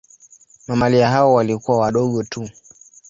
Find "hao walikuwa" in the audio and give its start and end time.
1.09-1.77